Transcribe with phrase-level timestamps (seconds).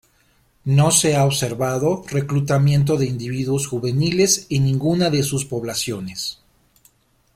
[0.65, 6.39] No se ha observado reclutamiento de individuos juveniles en ninguna de sus poblaciones.